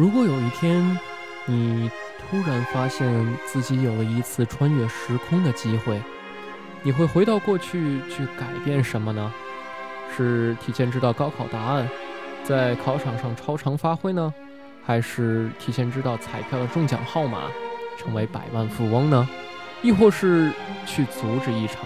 [0.00, 0.98] 如果有一天，
[1.44, 6.00] 你突然发现自己有了一次穿越时空的机会，
[6.82, 9.30] 你会回到过去去改变什么呢？
[10.16, 11.86] 是提前知道高考答案，
[12.42, 14.32] 在考场上超常发挥呢？
[14.82, 17.42] 还是提前知道彩票的中奖号码，
[17.98, 19.28] 成为百万富翁呢？
[19.82, 20.50] 亦或是
[20.86, 21.84] 去阻止一场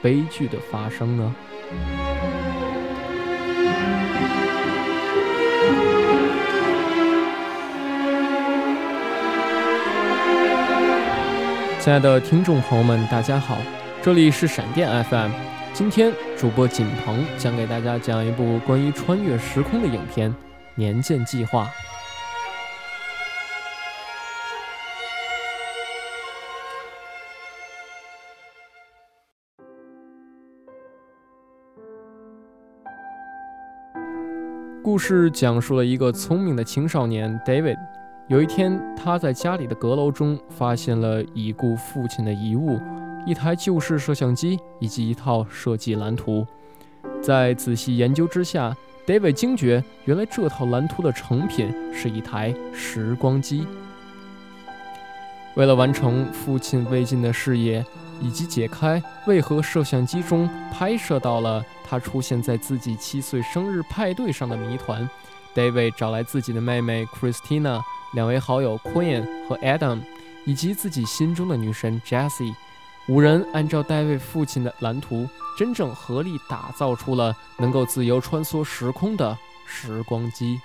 [0.00, 1.34] 悲剧的发生呢？
[11.80, 13.56] 亲爱的听众朋友们，大家好，
[14.02, 15.30] 这里是闪电 FM。
[15.72, 20.28] 今天主播景鹏将给大家讲一部关于穿越时空的影片
[20.74, 21.66] 《年鉴计划》。
[34.82, 37.76] 故事讲述了一个聪明的青少年 David。
[38.28, 42.78] 有一天，他在家里的阁楼中发现了已故父亲的遗物，
[43.24, 46.46] 一台旧式摄像机以及一套设计蓝图。
[47.22, 53.66] 在仔细研究之下，David 惊觉，原来这套蓝图的成品是一台时光机。
[55.54, 57.82] 为了完成父亲未尽的事业，
[58.20, 65.08] 以及解开为何摄像机中拍摄到了他出现在自己七岁生日派对上的谜团
[65.54, 67.80] ，David 找来自己的妹妹 Christina。
[68.12, 70.00] 两位好友 Queen 和 Adam，
[70.44, 72.54] 以及自己心中的女神 Jessie，
[73.08, 75.28] 五人按照戴维父亲的蓝图，
[75.58, 80.58] 真正合力打造出了能够自由穿梭时空的时光机。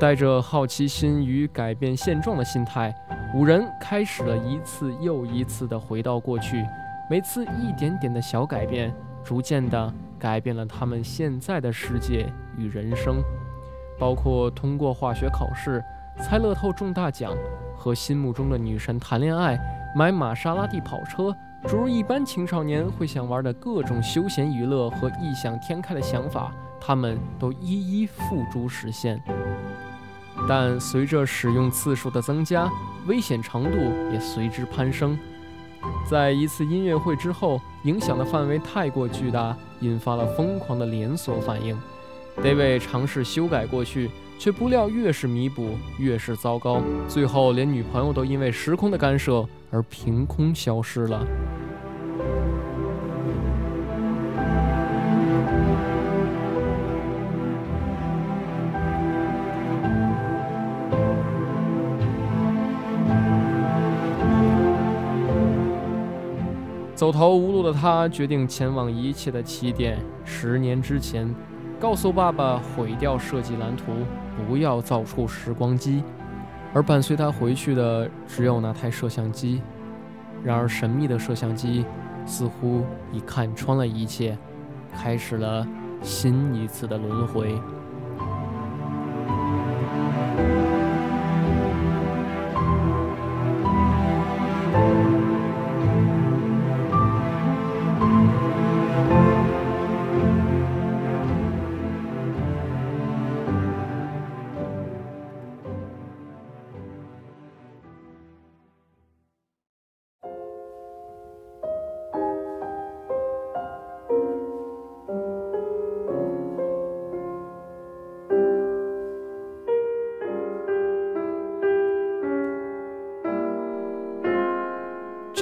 [0.00, 2.94] 带着好奇心与改变现状的心态，
[3.34, 6.64] 五人开始了一次又一次的回到过去。
[7.10, 8.94] 每次一点点的小改变，
[9.24, 13.16] 逐渐的改变了他们现在的世界与人生。
[13.98, 15.82] 包括通过化学考试、
[16.22, 17.32] 猜乐透中大奖、
[17.76, 19.58] 和心目中的女神谈恋爱、
[19.96, 21.34] 买玛莎拉蒂跑车，
[21.66, 29.20] 诸如一般青少年会想玩的各种休闲娱乐和异想天开的想法，他们都一一付诸实现。
[30.48, 32.70] 但随着使用次数的增加，
[33.06, 33.76] 危险程度
[34.10, 35.18] 也随之攀升。
[36.10, 41.78] 在一次音乐会之后，影响的范围太过巨大，引发了疯狂的连锁反应。
[42.42, 51.26] David 尝试修改过去，却不料越是弥补越是糟糕，最后连女朋友都因为时空的干涉而凭空消失了。
[66.98, 71.32] 走投无路的他决定前往一切的起点——十年之前，
[71.78, 73.92] 告诉爸爸毁掉设计蓝图，
[74.48, 76.02] 不要造出时光机。
[76.74, 79.62] 而伴随他回去的只有那台摄像机。
[80.42, 81.84] 然而，神秘的摄像机
[82.26, 82.82] 似乎
[83.12, 84.36] 已看穿了一切，
[84.92, 85.64] 开始了
[86.02, 87.54] 新一次的轮回。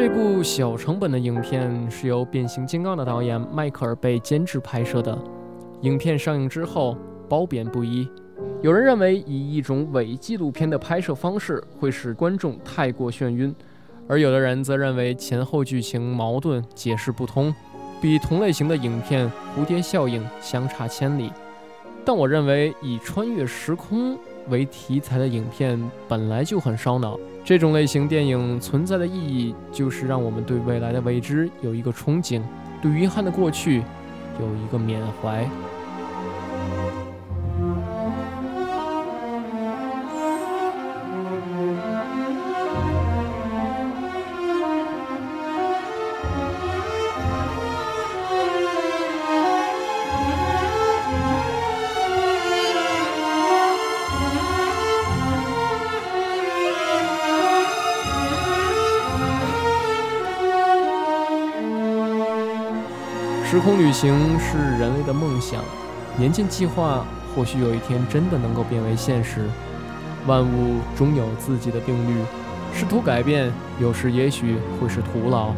[0.07, 5.19] 这部小成本的影片是由《变形金刚》的导演迈克尔·贝监制拍摄的。
[5.81, 6.97] 影片上映之后，
[7.29, 8.09] 褒贬不一。
[8.63, 13.53] 有人认为以一种伪纪录片的拍摄方式会使观众太过眩晕，
[14.07, 17.53] 而有的人则认为前后剧情矛盾、解释不通，
[18.01, 21.33] 比同类型的影片《蝴蝶效应》相差千里。
[22.05, 24.17] 但我认为以穿越时空
[24.51, 27.19] 为题材的影片本来就很烧脑。
[27.47, 32.43] 这种类型电影存在的意义，就是让我们对未来的未知有一个憧憬，
[32.83, 33.85] 对遗憾的过去
[34.41, 35.49] 有一个缅怀。
[63.49, 65.63] 时空旅行是人类的梦想，
[66.17, 69.45] 年鉴计划或许有一天真的能够变为现实。
[70.27, 72.21] 万物终有自己的定律，
[72.75, 75.51] 试图改变，有时也许会是徒劳。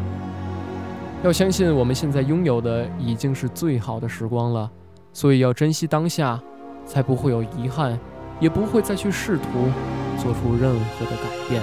[1.25, 4.71] 要相信我们现在拥有的已经是最好的时光了，
[5.15, 6.39] 所以要珍惜当下，
[6.85, 7.99] 才不会有遗憾，
[8.39, 9.45] 也不会再去试图
[10.19, 11.63] 做出任何的改变。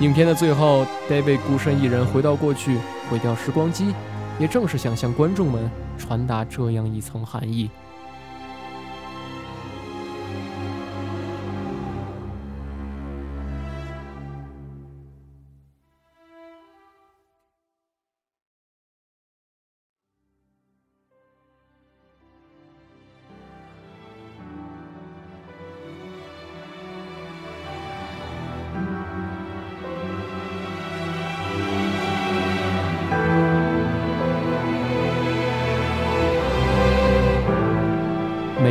[0.00, 2.76] 影片的最后，David 孤身一人回到过去，
[3.10, 3.94] 毁掉时光机。
[4.38, 7.70] 也正是想向观众们传达这样一层含义。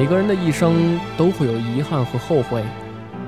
[0.04, 2.62] 每个人的一生都会有遗憾和后悔。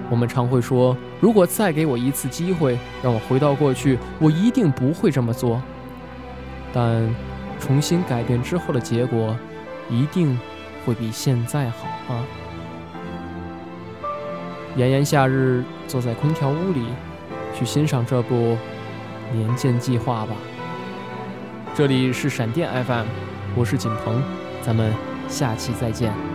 [0.10, 5.62] 我们常会说，如果再给我一次机会，让我回到过去，我一定不会这么做。
[6.74, 7.16] 但
[7.62, 9.38] 重新改变之后的结果，
[9.90, 10.38] 一定
[10.86, 12.26] 会比现在好吗？
[14.76, 16.88] 炎炎夏日，坐在空调屋里，
[17.58, 18.58] 去欣赏这部
[19.34, 20.36] 《年鉴计划》吧。
[21.74, 23.06] 这里是闪电 FM，
[23.56, 24.22] 我是景鹏，
[24.62, 24.92] 咱们
[25.30, 26.35] 下期再见。